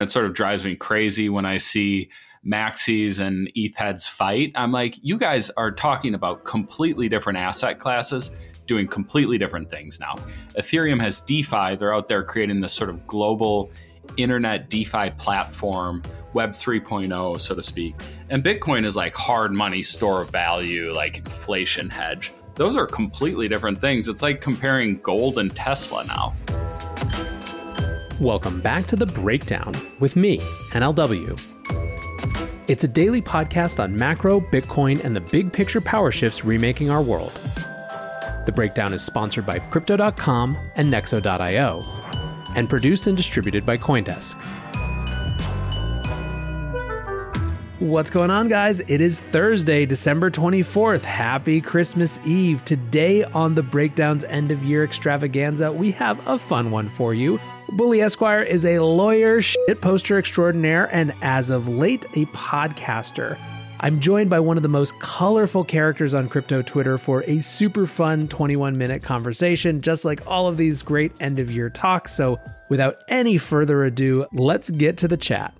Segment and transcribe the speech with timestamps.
[0.00, 2.08] It sort of drives me crazy when I see
[2.46, 4.50] maxis and ETH heads fight.
[4.54, 8.30] I'm like, you guys are talking about completely different asset classes
[8.66, 10.14] doing completely different things now.
[10.58, 13.70] Ethereum has DeFi, they're out there creating this sort of global
[14.16, 17.94] internet DeFi platform, Web 3.0, so to speak.
[18.30, 22.32] And Bitcoin is like hard money store of value, like inflation hedge.
[22.54, 24.08] Those are completely different things.
[24.08, 26.34] It's like comparing gold and Tesla now.
[28.20, 30.40] Welcome back to The Breakdown with me,
[30.72, 31.40] NLW.
[32.68, 37.00] It's a daily podcast on macro, Bitcoin, and the big picture power shifts remaking our
[37.00, 37.32] world.
[38.44, 41.82] The Breakdown is sponsored by Crypto.com and Nexo.io
[42.56, 44.36] and produced and distributed by Coindesk.
[47.78, 48.80] What's going on, guys?
[48.80, 51.04] It is Thursday, December 24th.
[51.04, 52.62] Happy Christmas Eve.
[52.66, 57.40] Today on the Breakdown's end of year extravaganza, we have a fun one for you.
[57.72, 63.38] Bully Esquire is a lawyer, shit poster extraordinaire, and as of late, a podcaster.
[63.78, 67.86] I'm joined by one of the most colorful characters on crypto Twitter for a super
[67.86, 72.12] fun 21 minute conversation, just like all of these great end of year talks.
[72.12, 75.54] So, without any further ado, let's get to the chat.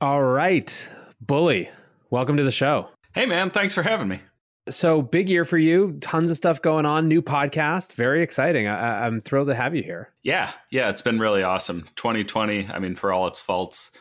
[0.00, 0.90] All right.
[1.20, 1.68] Bully,
[2.10, 2.88] welcome to the show.
[3.14, 4.20] Hey, man, thanks for having me.
[4.68, 8.66] So, big year for you, tons of stuff going on, new podcast, very exciting.
[8.66, 10.12] I- I'm thrilled to have you here.
[10.22, 11.86] Yeah, yeah, it's been really awesome.
[11.94, 13.92] 2020, I mean, for all its faults,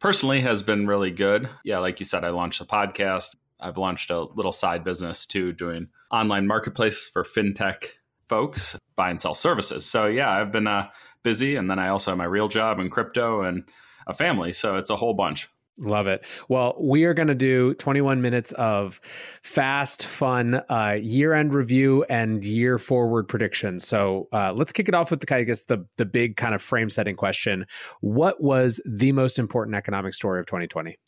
[0.00, 1.48] personally has been really good.
[1.64, 3.36] Yeah, like you said, I launched a podcast.
[3.60, 7.90] I've launched a little side business too, doing online marketplace for fintech
[8.28, 9.86] folks, buy and sell services.
[9.86, 10.88] So, yeah, I've been uh,
[11.22, 11.54] busy.
[11.56, 13.64] And then I also have my real job in crypto and
[14.06, 14.52] a family.
[14.52, 15.48] So it's a whole bunch.
[15.80, 16.22] Love it.
[16.48, 19.00] Well, we are going to do 21 minutes of
[19.42, 23.88] fast, fun uh, year-end review and year forward predictions.
[23.88, 26.60] So uh, let's kick it off with the I guess the the big kind of
[26.60, 27.66] frame setting question.
[28.00, 30.98] What was the most important economic story of 2020?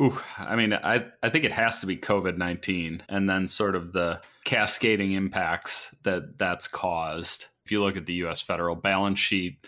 [0.00, 3.76] Ooh, I mean, I, I think it has to be COVID 19 and then sort
[3.76, 7.46] of the cascading impacts that that's caused.
[7.64, 9.66] If you look at the US federal balance sheet,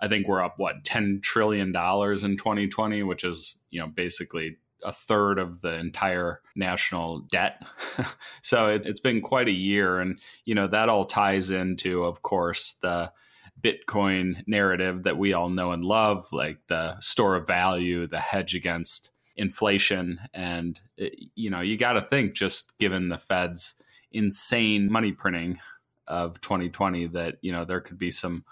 [0.00, 4.56] I think we're up what ten trillion dollars in 2020, which is you know basically
[4.82, 7.62] a third of the entire national debt.
[8.42, 12.22] so it, it's been quite a year, and you know that all ties into, of
[12.22, 13.12] course, the
[13.60, 18.54] Bitcoin narrative that we all know and love, like the store of value, the hedge
[18.54, 23.74] against inflation, and it, you know you got to think just given the Fed's
[24.12, 25.60] insane money printing
[26.06, 28.44] of 2020 that you know there could be some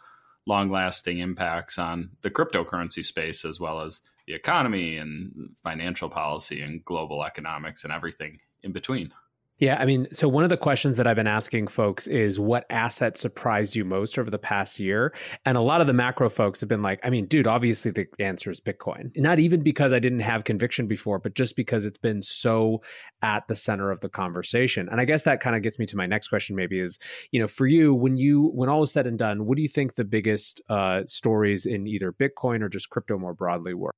[0.48, 6.62] long lasting impacts on the cryptocurrency space as well as the economy and financial policy
[6.62, 9.12] and global economics and everything in between.
[9.58, 12.64] Yeah, I mean, so one of the questions that I've been asking folks is what
[12.70, 15.12] asset surprised you most over the past year?
[15.44, 18.06] And a lot of the macro folks have been like, I mean, dude, obviously the
[18.20, 19.10] answer is Bitcoin.
[19.16, 22.82] Not even because I didn't have conviction before, but just because it's been so
[23.20, 24.88] at the center of the conversation.
[24.88, 27.00] And I guess that kind of gets me to my next question maybe is,
[27.32, 29.68] you know, for you, when you when all is said and done, what do you
[29.68, 33.94] think the biggest uh, stories in either Bitcoin or just crypto more broadly were?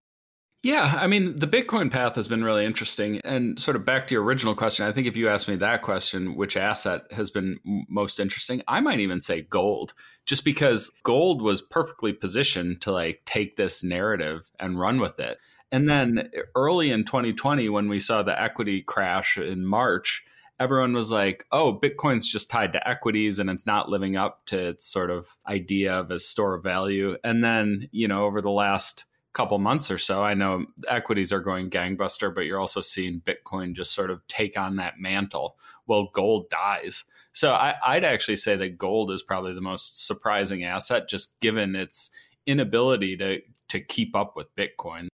[0.62, 3.20] Yeah, I mean, the Bitcoin path has been really interesting.
[3.24, 5.80] And sort of back to your original question, I think if you asked me that
[5.80, 9.94] question, which asset has been most interesting, I might even say gold,
[10.26, 15.38] just because gold was perfectly positioned to like take this narrative and run with it.
[15.72, 20.24] And then early in 2020, when we saw the equity crash in March,
[20.58, 24.58] everyone was like, oh, Bitcoin's just tied to equities and it's not living up to
[24.58, 27.16] its sort of idea of a store of value.
[27.24, 30.22] And then, you know, over the last couple months or so.
[30.22, 34.58] I know equities are going gangbuster, but you're also seeing Bitcoin just sort of take
[34.58, 35.56] on that mantle.
[35.86, 37.04] Well, gold dies.
[37.32, 41.76] So I, would actually say that gold is probably the most surprising asset, just given
[41.76, 42.10] its
[42.46, 45.06] inability to to keep up with Bitcoin.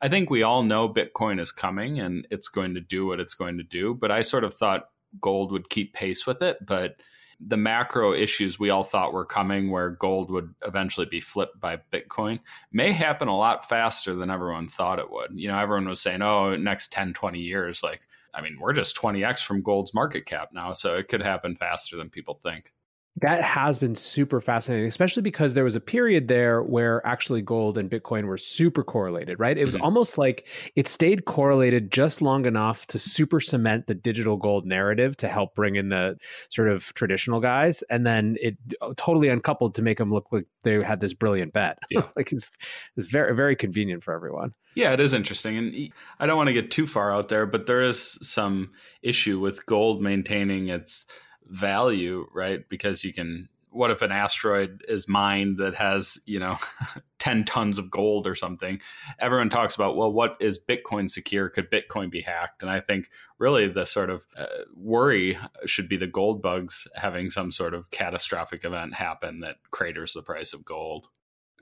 [0.00, 3.34] I think we all know Bitcoin is coming and it's going to do what it's
[3.34, 4.88] going to do, but I sort of thought
[5.20, 6.96] gold would keep pace with it, but
[7.44, 11.78] the macro issues we all thought were coming, where gold would eventually be flipped by
[11.92, 12.40] Bitcoin,
[12.72, 15.30] may happen a lot faster than everyone thought it would.
[15.32, 17.82] You know, everyone was saying, oh, next 10, 20 years.
[17.82, 20.72] Like, I mean, we're just 20x from gold's market cap now.
[20.72, 22.72] So it could happen faster than people think.
[23.20, 27.76] That has been super fascinating, especially because there was a period there where actually gold
[27.76, 29.58] and Bitcoin were super correlated, right?
[29.58, 29.84] It was mm-hmm.
[29.84, 35.14] almost like it stayed correlated just long enough to super cement the digital gold narrative
[35.18, 36.16] to help bring in the
[36.48, 37.82] sort of traditional guys.
[37.90, 41.52] And then it uh, totally uncoupled to make them look like they had this brilliant
[41.52, 41.78] bet.
[41.90, 42.08] Yeah.
[42.16, 42.50] like it's,
[42.96, 44.54] it's very, very convenient for everyone.
[44.74, 45.58] Yeah, it is interesting.
[45.58, 48.70] And I don't want to get too far out there, but there is some
[49.02, 51.04] issue with gold maintaining its
[51.46, 52.68] value, right?
[52.68, 56.58] Because you can what if an asteroid is mined that has, you know,
[57.18, 58.80] 10 tons of gold or something?
[59.18, 61.48] Everyone talks about, well, what is Bitcoin secure?
[61.48, 62.62] Could Bitcoin be hacked?
[62.62, 63.08] And I think
[63.38, 64.46] really the sort of uh,
[64.76, 70.12] worry should be the gold bugs having some sort of catastrophic event happen that craters
[70.12, 71.08] the price of gold.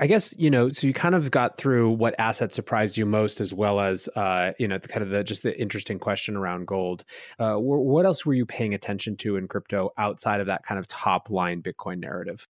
[0.00, 0.70] I guess you know.
[0.70, 4.52] So you kind of got through what asset surprised you most, as well as uh,
[4.58, 7.04] you know, the, kind of the just the interesting question around gold.
[7.38, 10.88] Uh, what else were you paying attention to in crypto outside of that kind of
[10.88, 12.48] top line Bitcoin narrative?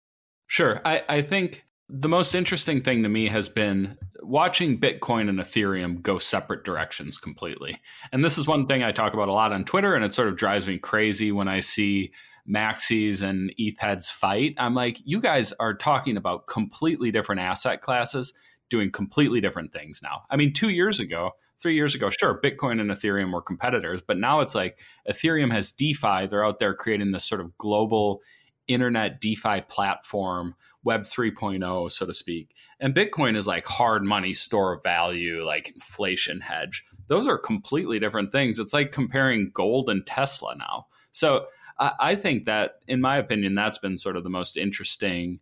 [0.48, 5.40] Sure, I, I think the most interesting thing to me has been watching Bitcoin and
[5.40, 7.80] Ethereum go separate directions completely.
[8.12, 10.28] And this is one thing I talk about a lot on Twitter, and it sort
[10.28, 12.12] of drives me crazy when I see
[12.50, 14.56] Maxis and ETH heads fight.
[14.58, 18.34] I'm like, you guys are talking about completely different asset classes
[18.70, 20.24] doing completely different things now.
[20.30, 24.18] I mean, two years ago, three years ago, sure, Bitcoin and Ethereum were competitors, but
[24.18, 26.28] now it's like Ethereum has DeFi.
[26.28, 28.22] They're out there creating this sort of global
[28.68, 32.56] internet DeFi platform, Web 3.0, so to speak.
[32.80, 36.84] And Bitcoin is like hard money store of value, like inflation hedge.
[37.08, 38.60] Those are completely different things.
[38.60, 40.88] It's like comparing gold and Tesla now.
[41.12, 41.46] So
[41.80, 45.40] I, I think that, in my opinion, that's been sort of the most interesting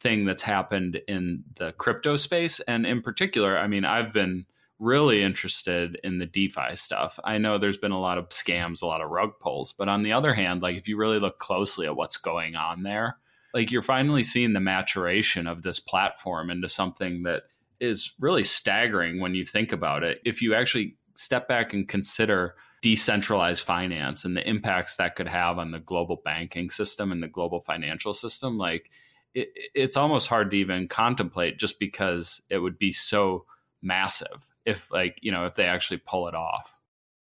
[0.00, 2.60] thing that's happened in the crypto space.
[2.60, 4.46] And in particular, I mean, I've been
[4.78, 7.18] really interested in the DeFi stuff.
[7.24, 10.02] I know there's been a lot of scams, a lot of rug pulls, but on
[10.02, 13.16] the other hand, like if you really look closely at what's going on there,
[13.54, 17.44] like you're finally seeing the maturation of this platform into something that
[17.80, 20.18] is really staggering when you think about it.
[20.26, 25.58] If you actually step back and consider decentralized finance and the impacts that could have
[25.58, 28.90] on the global banking system and the global financial system, like
[29.34, 33.44] it, it's almost hard to even contemplate just because it would be so
[33.82, 36.78] massive if, like, you know, if they actually pull it off.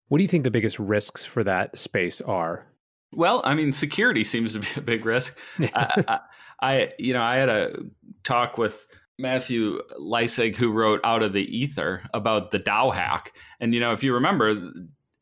[0.08, 2.66] What do you think the biggest risks for that space are?
[3.12, 5.36] Well, I mean, security seems to be a big risk.
[5.58, 6.18] I, I,
[6.60, 7.76] I, you know, I had a
[8.24, 8.86] talk with
[9.18, 13.32] Matthew Leising, who wrote Out of the Ether about the DAO hack.
[13.60, 14.72] And, you know, if you remember,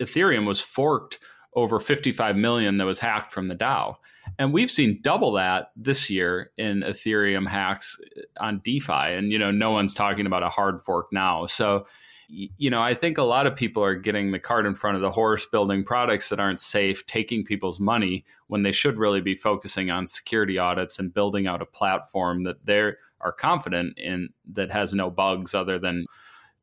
[0.00, 1.18] Ethereum was forked
[1.54, 3.96] over 55 million that was hacked from the DAO.
[4.38, 7.98] And we've seen double that this year in Ethereum hacks
[8.38, 8.92] on DeFi.
[8.92, 11.46] And, you know, no one's talking about a hard fork now.
[11.46, 11.86] So,
[12.28, 15.02] you know, I think a lot of people are getting the cart in front of
[15.02, 19.34] the horse, building products that aren't safe, taking people's money when they should really be
[19.34, 24.70] focusing on security audits and building out a platform that they are confident in that
[24.70, 26.06] has no bugs other than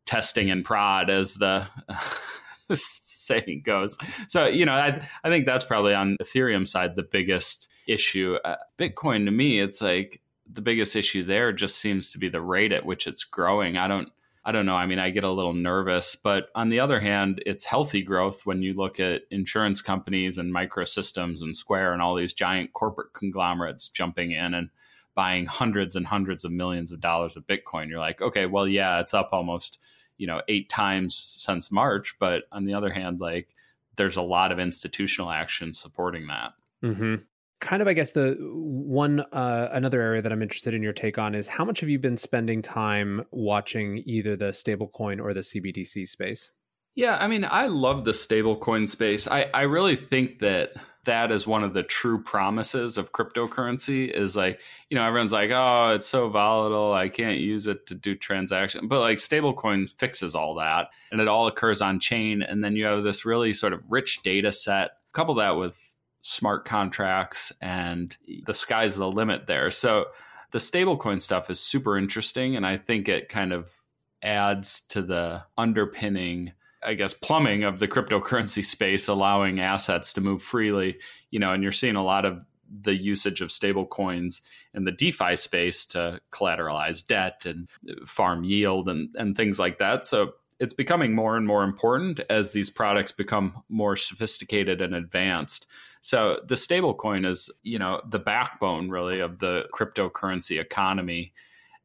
[0.06, 1.68] testing and prod as the
[2.76, 3.98] saying goes.
[4.28, 8.38] So, you know, I, I think that's probably on Ethereum side the biggest issue.
[8.44, 10.22] Uh, Bitcoin to me, it's like
[10.52, 13.78] the biggest issue there just seems to be the rate at which it's growing.
[13.78, 14.10] I don't
[14.44, 14.76] I don't know.
[14.76, 18.44] I mean, I get a little nervous, but on the other hand, it's healthy growth
[18.44, 23.14] when you look at insurance companies and microsystems and Square and all these giant corporate
[23.14, 24.70] conglomerates jumping in and
[25.14, 27.88] buying hundreds and hundreds of millions of dollars of Bitcoin.
[27.88, 29.78] You're like, okay, well, yeah, it's up almost
[30.18, 32.16] you know eight times since March.
[32.20, 33.50] But on the other hand, like
[33.96, 36.54] there's a lot of institutional action supporting that.
[36.84, 37.16] Mm-hmm.
[37.62, 41.18] Kind of, I guess the one uh, another area that I'm interested in your take
[41.18, 45.42] on is how much have you been spending time watching either the stablecoin or the
[45.42, 46.52] CBDC space?
[46.96, 49.28] Yeah, I mean, I love the stablecoin space.
[49.28, 50.74] I, I really think that
[51.06, 55.50] that is one of the true promises of cryptocurrency is like you know everyone's like
[55.52, 60.36] oh it's so volatile i can't use it to do transaction but like stablecoin fixes
[60.36, 63.74] all that and it all occurs on chain and then you have this really sort
[63.74, 65.91] of rich data set couple that with
[66.22, 70.06] smart contracts and the sky's the limit there so
[70.52, 73.82] the stablecoin stuff is super interesting and i think it kind of
[74.24, 80.42] adds to the underpinning I guess, plumbing of the cryptocurrency space, allowing assets to move
[80.42, 80.98] freely.
[81.30, 84.42] You know, and you're seeing a lot of the usage of stable coins
[84.74, 87.70] in the DeFi space to collateralize debt and
[88.06, 90.06] farm yield and, and things like that.
[90.06, 95.66] So it's becoming more and more important as these products become more sophisticated and advanced.
[96.02, 101.34] So the stablecoin is, you know, the backbone really of the cryptocurrency economy.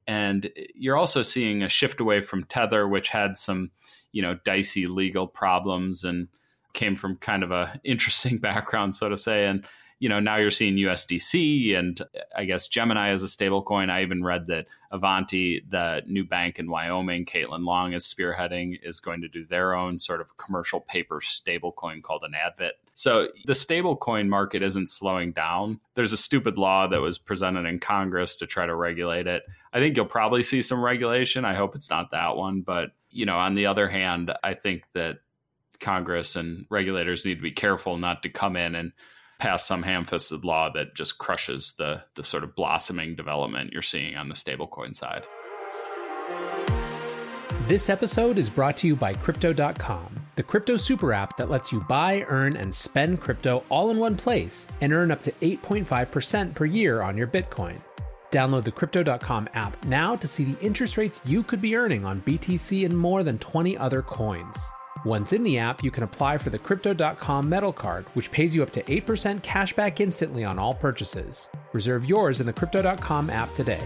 [0.06, 3.70] And you're also seeing a shift away from Tether, which had some
[4.12, 6.28] you know dicey legal problems and
[6.74, 9.46] came from kind of a interesting background, so to say.
[9.46, 9.66] And
[9.98, 12.00] you know now you're seeing USDC and
[12.36, 13.88] I guess Gemini as a stable coin.
[13.88, 19.00] I even read that Avanti, the new bank in Wyoming, Caitlin Long is spearheading, is
[19.00, 22.72] going to do their own sort of commercial paper stable coin called an Avit.
[22.94, 25.80] So the stable coin market isn't slowing down.
[25.94, 29.44] There's a stupid law that was presented in Congress to try to regulate it.
[29.72, 31.44] I think you'll probably see some regulation.
[31.44, 34.84] I hope it's not that one, but you know, on the other hand, I think
[34.92, 35.18] that
[35.80, 38.92] Congress and regulators need to be careful not to come in and
[39.38, 44.16] pass some ham-fisted law that just crushes the the sort of blossoming development you're seeing
[44.16, 45.26] on the stablecoin side.
[47.66, 51.80] This episode is brought to you by Crypto.com, the crypto super app that lets you
[51.80, 56.64] buy, earn, and spend crypto all in one place and earn up to 8.5% per
[56.64, 57.82] year on your Bitcoin.
[58.30, 62.20] Download the Crypto.com app now to see the interest rates you could be earning on
[62.20, 64.64] BTC and more than 20 other coins.
[65.06, 68.64] Once in the app, you can apply for the Crypto.com Metal Card, which pays you
[68.64, 71.48] up to 8% cash back instantly on all purchases.
[71.72, 73.80] Reserve yours in the Crypto.com app today.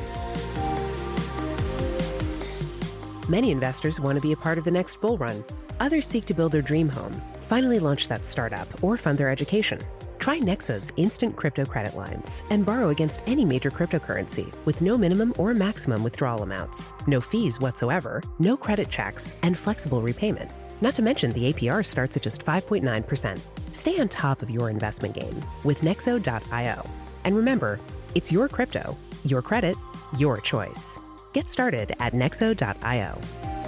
[3.28, 5.44] Many investors want to be a part of the next bull run.
[5.78, 9.78] Others seek to build their dream home, finally launch that startup, or fund their education.
[10.20, 15.34] Try Nexo's instant crypto credit lines and borrow against any major cryptocurrency with no minimum
[15.36, 20.50] or maximum withdrawal amounts, no fees whatsoever, no credit checks, and flexible repayment.
[20.80, 23.38] Not to mention the APR starts at just 5.9%.
[23.72, 26.90] Stay on top of your investment game with Nexo.io.
[27.24, 27.78] And remember,
[28.14, 29.76] it's your crypto, your credit,
[30.18, 30.98] your choice.
[31.32, 33.59] Get started at nexo.io.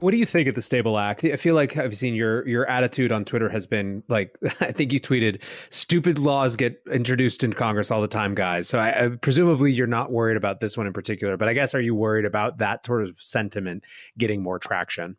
[0.00, 1.24] What do you think of the Stable Act?
[1.24, 4.92] I feel like I've seen your your attitude on Twitter has been like I think
[4.92, 9.08] you tweeted, "Stupid laws get introduced in Congress all the time, guys." So I, I,
[9.08, 12.24] presumably you're not worried about this one in particular, but I guess are you worried
[12.24, 13.82] about that sort of sentiment
[14.16, 15.16] getting more traction?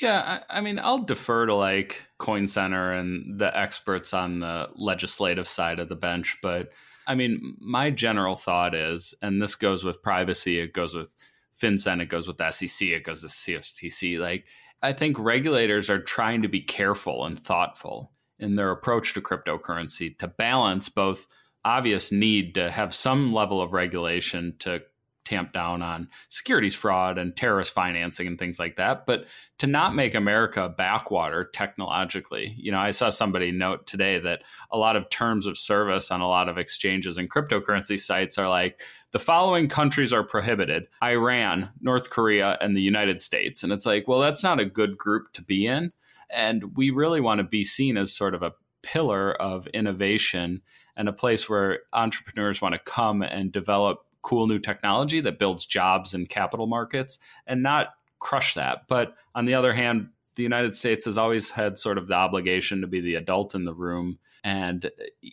[0.00, 4.68] Yeah, I, I mean, I'll defer to like Coin Center and the experts on the
[4.74, 6.72] legislative side of the bench, but
[7.06, 11.14] I mean, my general thought is, and this goes with privacy, it goes with
[11.60, 14.18] FinCEN, it goes with SEC, it goes with CFTC.
[14.18, 14.46] Like,
[14.82, 20.16] I think regulators are trying to be careful and thoughtful in their approach to cryptocurrency
[20.18, 21.26] to balance both
[21.64, 24.80] obvious need to have some level of regulation to
[25.26, 29.26] tamp down on securities fraud and terrorist financing and things like that, but
[29.58, 32.54] to not make America backwater technologically.
[32.56, 36.20] You know, I saw somebody note today that a lot of terms of service on
[36.20, 38.80] a lot of exchanges and cryptocurrency sites are like
[39.10, 43.62] the following countries are prohibited Iran, North Korea, and the United States.
[43.62, 45.92] And it's like, well, that's not a good group to be in.
[46.30, 48.52] And we really want to be seen as sort of a
[48.82, 50.62] pillar of innovation
[50.96, 55.64] and a place where entrepreneurs want to come and develop cool new technology that builds
[55.64, 58.88] jobs and capital markets and not crush that.
[58.88, 62.80] But on the other hand, the United States has always had sort of the obligation
[62.80, 64.92] to be the adult in the room and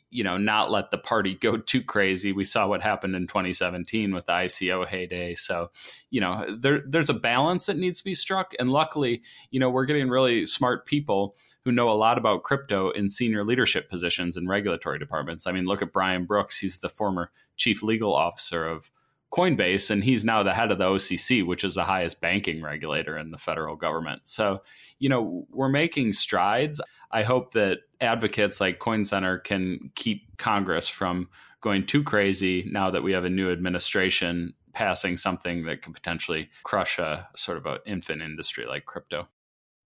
[0.10, 2.32] you know not let the party go too crazy.
[2.32, 5.36] We saw what happened in 2017 with the ICO heyday.
[5.36, 5.70] So,
[6.10, 9.70] you know, there there's a balance that needs to be struck and luckily, you know,
[9.70, 14.36] we're getting really smart people who know a lot about crypto in senior leadership positions
[14.36, 15.46] in regulatory departments.
[15.46, 18.90] I mean, look at Brian Brooks, he's the former chief legal officer of
[19.34, 23.18] Coinbase, and he's now the head of the OCC, which is the highest banking regulator
[23.18, 24.22] in the federal government.
[24.26, 24.62] So,
[25.00, 26.80] you know, we're making strides.
[27.10, 31.30] I hope that advocates like Coin Center can keep Congress from
[31.62, 36.50] going too crazy now that we have a new administration passing something that could potentially
[36.62, 39.28] crush a sort of an infant industry like crypto.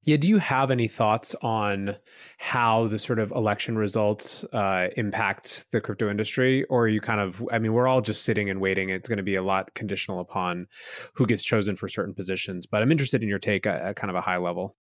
[0.08, 1.98] Yeah, do you have any thoughts on
[2.38, 6.64] how the sort of election results uh, impact the crypto industry?
[6.70, 8.88] Or are you kind of, I mean, we're all just sitting and waiting.
[8.90, 10.68] It's going to be a lot conditional upon
[11.16, 12.66] who gets chosen for certain positions.
[12.66, 14.78] But I'm interested in your take at, at kind of a high level.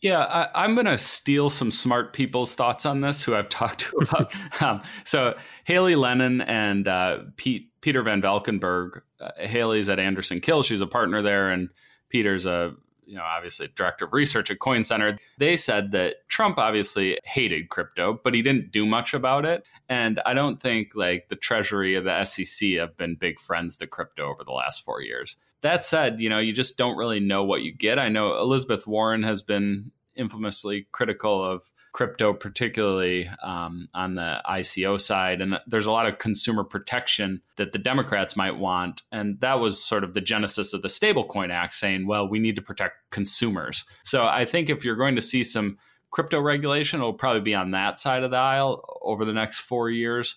[0.00, 0.20] Yeah,
[0.54, 3.96] I, am going to steal some smart people's thoughts on this who I've talked to
[3.96, 4.32] about.
[4.62, 9.02] um, so, Hailey Lennon and uh, Pete, Peter Van Valkenburgh.
[9.20, 10.62] Uh, Hailey's at Anderson Kill.
[10.62, 11.68] She's a partner there, and
[12.10, 12.74] Peter's a
[13.08, 17.70] you know, obviously director of research at Coin Center, they said that Trump obviously hated
[17.70, 19.66] crypto, but he didn't do much about it.
[19.88, 23.86] And I don't think like the Treasury or the SEC have been big friends to
[23.86, 25.36] crypto over the last four years.
[25.62, 27.98] That said, you know, you just don't really know what you get.
[27.98, 35.00] I know Elizabeth Warren has been infamously critical of crypto, particularly um, on the ICO
[35.00, 35.40] side.
[35.40, 39.02] And there's a lot of consumer protection that the Democrats might want.
[39.12, 42.56] And that was sort of the genesis of the Stablecoin Act saying, well, we need
[42.56, 43.84] to protect consumers.
[44.02, 45.78] So I think if you're going to see some
[46.10, 49.90] crypto regulation, it'll probably be on that side of the aisle over the next four
[49.90, 50.36] years.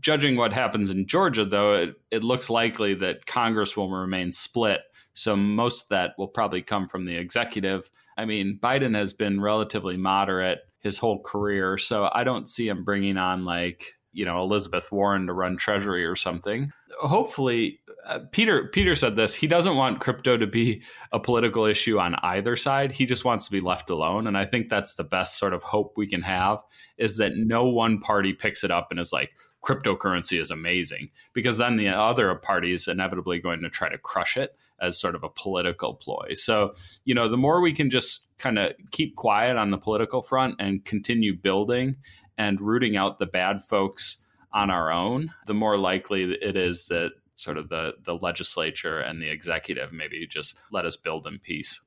[0.00, 4.80] Judging what happens in Georgia, though, it, it looks likely that Congress will remain split.
[5.14, 7.90] So most of that will probably come from the executive.
[8.16, 12.84] I mean, Biden has been relatively moderate his whole career, so I don't see him
[12.84, 16.68] bringing on like you know Elizabeth Warren to run Treasury or something.
[17.00, 19.34] Hopefully, uh, Peter Peter said this.
[19.34, 22.92] He doesn't want crypto to be a political issue on either side.
[22.92, 25.62] He just wants to be left alone, and I think that's the best sort of
[25.62, 26.62] hope we can have
[26.98, 29.30] is that no one party picks it up and is like
[29.62, 34.36] cryptocurrency is amazing because then the other party is inevitably going to try to crush
[34.36, 36.34] it as sort of a political ploy.
[36.34, 40.22] So, you know, the more we can just kind of keep quiet on the political
[40.22, 41.96] front and continue building
[42.36, 44.18] and rooting out the bad folks
[44.52, 49.22] on our own, the more likely it is that sort of the the legislature and
[49.22, 51.80] the executive maybe just let us build in peace.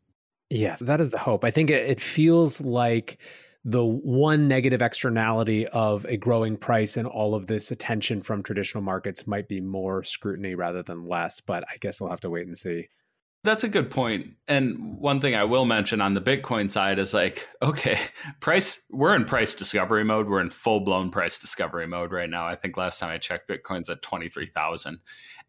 [0.50, 1.44] Yeah, that is the hope.
[1.44, 3.18] I think it feels like
[3.68, 8.84] the one negative externality of a growing price and all of this attention from traditional
[8.84, 12.46] markets might be more scrutiny rather than less, but I guess we'll have to wait
[12.46, 12.90] and see.
[13.44, 14.34] That's a good point.
[14.48, 17.98] And one thing I will mention on the Bitcoin side is like, okay,
[18.40, 20.28] price, we're in price discovery mode.
[20.28, 22.48] We're in full blown price discovery mode right now.
[22.48, 25.00] I think last time I checked, Bitcoin's at 23,000.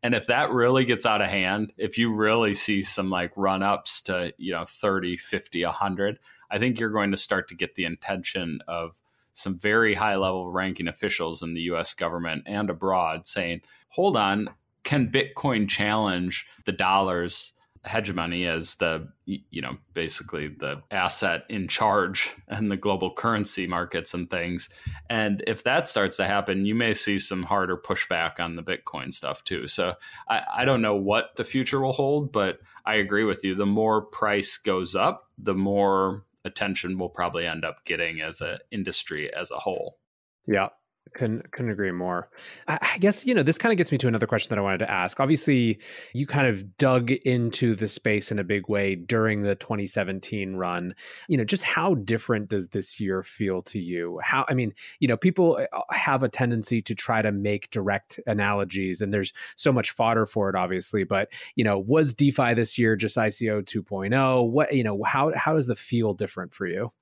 [0.02, 3.62] And if that really gets out of hand, if you really see some like run
[3.62, 6.18] ups to, you know, 30, 50, 100,
[6.50, 9.00] I think you're going to start to get the intention of
[9.36, 14.48] some very high level ranking officials in the US government and abroad saying, hold on,
[14.82, 17.52] can Bitcoin challenge the dollars
[17.86, 24.14] hegemony as the you know basically the asset in charge and the global currency markets
[24.14, 24.70] and things?
[25.10, 29.12] And if that starts to happen you may see some harder pushback on the bitcoin
[29.12, 29.68] stuff too.
[29.68, 29.94] So
[30.28, 33.54] I, I don't know what the future will hold but i agree with you.
[33.54, 38.58] The more price goes up the more attention we'll probably end up getting as an
[38.70, 39.98] industry as a whole.
[40.46, 40.68] Yeah
[41.16, 42.28] couldn't couldn't agree more.
[42.68, 44.62] I, I guess you know this kind of gets me to another question that I
[44.62, 45.18] wanted to ask.
[45.18, 45.80] Obviously,
[46.12, 50.94] you kind of dug into the space in a big way during the 2017 run.
[51.28, 54.20] You know, just how different does this year feel to you?
[54.23, 58.20] How I mean, you know, people uh, have a tendency to try to make direct
[58.26, 61.04] analogies, and there's so much fodder for it, obviously.
[61.04, 64.50] But you know, was DeFi this year just ICO 2.0?
[64.50, 66.92] What you know, how how does the feel different for you?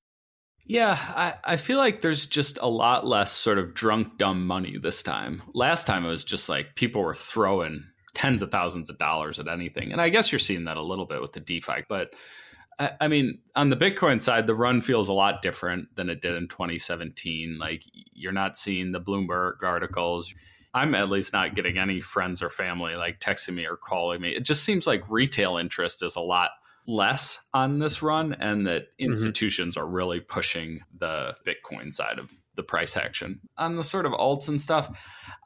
[0.67, 4.79] Yeah, I, I feel like there's just a lot less sort of drunk, dumb money
[4.79, 5.43] this time.
[5.53, 9.49] Last time it was just like people were throwing tens of thousands of dollars at
[9.49, 9.93] anything.
[9.93, 11.85] And I guess you're seeing that a little bit with the DeFi.
[11.89, 12.15] But
[12.79, 16.23] I, I mean, on the Bitcoin side, the run feels a lot different than it
[16.23, 17.59] did in 2017.
[17.59, 20.33] Like you're not seeing the Bloomberg articles.
[20.73, 24.31] I'm at least not getting any friends or family like texting me or calling me.
[24.31, 26.51] It just seems like retail interest is a lot
[26.87, 29.07] less on this run and that mm-hmm.
[29.07, 29.85] institutions mm-hmm.
[29.85, 33.41] are really pushing the Bitcoin side of the price action.
[33.59, 34.97] On the sort of alts and stuff,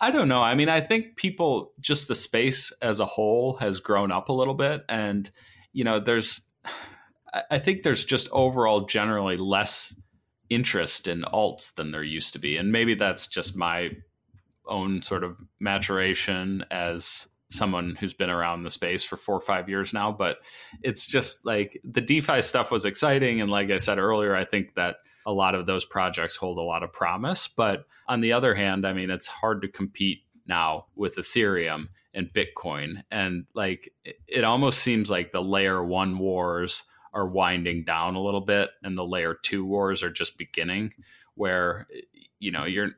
[0.00, 0.42] I don't know.
[0.42, 4.34] I mean, I think people, just the space as a whole has grown up a
[4.34, 4.82] little bit.
[4.88, 5.30] And,
[5.72, 6.42] you know, there's,
[7.50, 9.94] I think there's just overall generally less
[10.50, 12.56] interest in alts than there used to be.
[12.56, 13.90] And maybe that's just my
[14.66, 19.68] own sort of maturation as someone who's been around the space for four or five
[19.68, 20.38] years now, but
[20.82, 23.40] it's just like the DeFi stuff was exciting.
[23.40, 26.62] And like I said earlier, I think that a lot of those projects hold a
[26.62, 27.48] lot of promise.
[27.48, 32.32] But on the other hand, I mean, it's hard to compete now with Ethereum and
[32.32, 33.02] Bitcoin.
[33.10, 33.92] And like
[34.26, 36.84] it almost seems like the layer one wars
[37.14, 40.92] are winding down a little bit and the layer two wars are just beginning
[41.34, 41.86] where
[42.38, 42.90] you know you're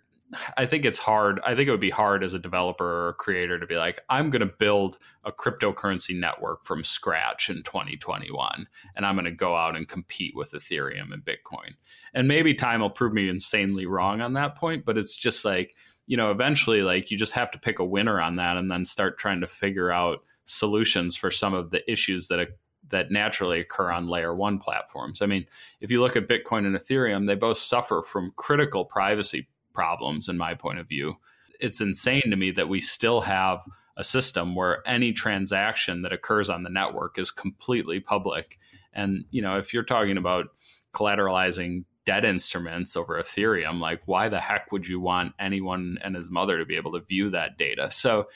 [0.56, 1.40] I think it's hard.
[1.44, 4.30] I think it would be hard as a developer or creator to be like, I'm
[4.30, 9.56] going to build a cryptocurrency network from scratch in 2021, and I'm going to go
[9.56, 11.74] out and compete with Ethereum and Bitcoin.
[12.14, 15.74] And maybe time will prove me insanely wrong on that point, but it's just like,
[16.06, 18.84] you know, eventually, like, you just have to pick a winner on that and then
[18.84, 22.48] start trying to figure out solutions for some of the issues that
[22.88, 25.22] that naturally occur on layer one platforms.
[25.22, 25.46] I mean,
[25.80, 30.36] if you look at Bitcoin and Ethereum, they both suffer from critical privacy problems in
[30.36, 31.16] my point of view.
[31.58, 33.60] It's insane to me that we still have
[33.96, 38.58] a system where any transaction that occurs on the network is completely public.
[38.92, 40.46] And, you know, if you're talking about
[40.94, 46.30] collateralizing debt instruments over Ethereum, like why the heck would you want anyone and his
[46.30, 47.90] mother to be able to view that data?
[47.90, 48.28] So,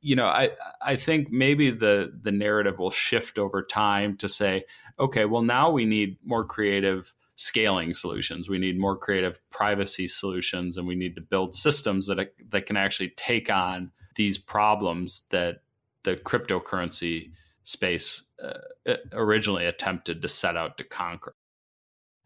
[0.00, 4.64] you know, I I think maybe the the narrative will shift over time to say,
[4.98, 8.50] okay, well now we need more creative scaling solutions.
[8.50, 12.76] We need more creative privacy solutions, and we need to build systems that that can
[12.76, 15.62] actually take on these problems that
[16.04, 17.30] the cryptocurrency
[17.64, 21.34] space uh, originally attempted to set out to conquer.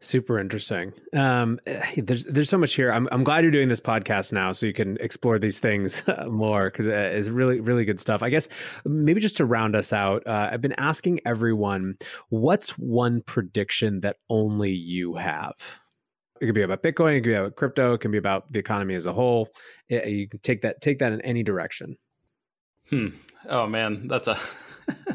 [0.05, 0.93] Super interesting.
[1.15, 1.59] Um,
[1.97, 2.93] there's there's so much here.
[2.93, 6.67] I'm I'm glad you're doing this podcast now, so you can explore these things more
[6.67, 8.23] because it's really really good stuff.
[8.23, 8.51] I guess
[8.85, 11.95] maybe just to round us out, uh, I've been asking everyone,
[12.29, 15.81] what's one prediction that only you have?
[16.39, 18.59] It could be about Bitcoin, it could be about crypto, it can be about the
[18.59, 19.49] economy as a whole.
[19.89, 21.97] It, you can take that take that in any direction.
[22.91, 23.09] Hmm.
[23.49, 24.39] Oh man, that's a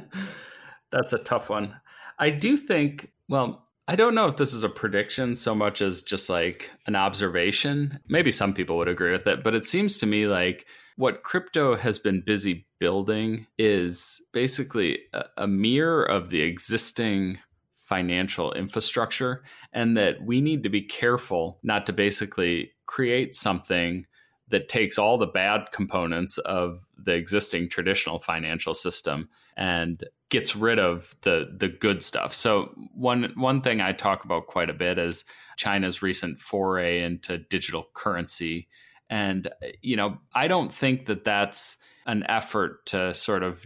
[0.92, 1.80] that's a tough one.
[2.18, 3.12] I do think.
[3.28, 6.96] Well, I don't know if this is a prediction so much as just like an
[6.96, 8.00] observation.
[8.08, 11.76] Maybe some people would agree with it, but it seems to me like what crypto
[11.76, 17.40] has been busy building is basically a, a mirror of the existing
[17.78, 19.42] financial infrastructure,
[19.74, 24.06] and that we need to be careful not to basically create something
[24.50, 30.80] that takes all the bad components of the existing traditional financial system and gets rid
[30.80, 32.34] of the the good stuff.
[32.34, 35.26] So one one thing I talk about quite a bit is
[35.58, 38.68] China's recent foray into digital currency
[39.10, 39.48] and
[39.82, 43.66] you know, I don't think that that's an effort to sort of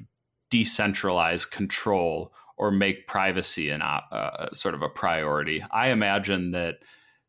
[0.51, 5.63] decentralize control or make privacy an uh, sort of a priority.
[5.71, 6.75] I imagine that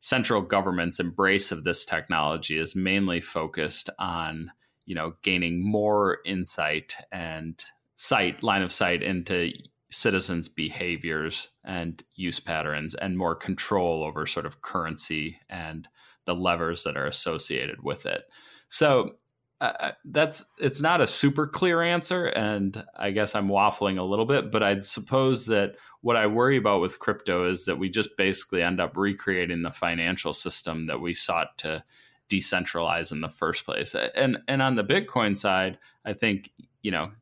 [0.05, 4.53] central government's embrace of this technology is mainly focused on
[4.85, 7.65] you know gaining more insight and
[7.95, 9.51] sight line of sight into
[9.91, 15.89] citizens behaviors and use patterns and more control over sort of currency and
[16.27, 18.25] the levers that are associated with it.
[18.69, 19.13] So
[20.05, 24.51] that's it's not a super clear answer and i guess i'm waffling a little bit
[24.51, 25.75] but i'd suppose that
[26.05, 29.71] what I worry about with crypto is that we just basically end up recreating the
[29.71, 31.83] financial system that we sought to
[32.29, 33.97] decentralize in the first place.
[34.15, 36.51] And and on the Bitcoin side, I think,
[36.83, 37.13] you know,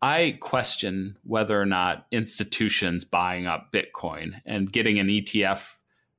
[0.00, 5.76] I question whether or not institutions buying up Bitcoin and getting an ETF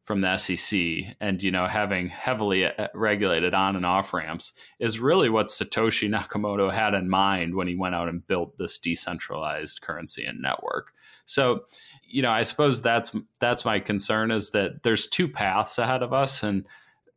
[0.08, 0.80] from the SEC
[1.20, 6.10] and you know having heavily uh, regulated on and off ramps is really what Satoshi
[6.10, 10.94] Nakamoto had in mind when he went out and built this decentralized currency and network.
[11.26, 11.66] So,
[12.08, 16.14] you know, I suppose that's that's my concern is that there's two paths ahead of
[16.14, 16.66] us, and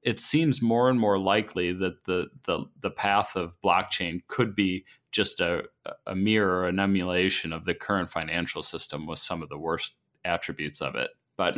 [0.03, 4.85] it seems more and more likely that the the the path of blockchain could be
[5.12, 5.62] just a
[6.09, 10.81] a mirror, an emulation of the current financial system with some of the worst attributes
[10.81, 11.11] of it.
[11.40, 11.57] But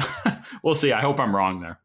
[0.63, 0.93] we'll see.
[0.93, 1.81] I hope I'm wrong there.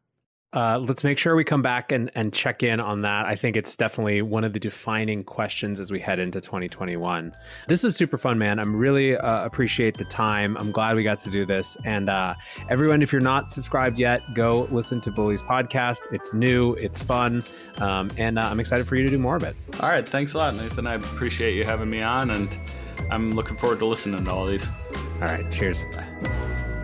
[0.52, 3.26] Uh, let's make sure we come back and, and check in on that.
[3.26, 7.32] I think it's definitely one of the defining questions as we head into 2021.
[7.66, 8.58] This was super fun, man.
[8.60, 10.56] I'm really uh, appreciate the time.
[10.56, 11.76] I'm glad we got to do this.
[11.84, 12.34] And uh,
[12.70, 16.10] everyone, if you're not subscribed yet, go listen to Bully's podcast.
[16.12, 17.42] It's new, it's fun,
[17.78, 19.56] um, and uh, I'm excited for you to do more of it.
[19.80, 20.86] All right, thanks a lot, Nathan.
[20.86, 22.58] I appreciate you having me on, and
[23.10, 24.66] I'm looking forward to listening to all these.
[25.16, 25.84] All right, cheers.
[25.92, 26.77] Bye.